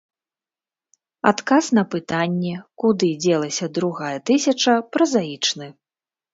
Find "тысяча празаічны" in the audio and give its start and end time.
4.33-5.73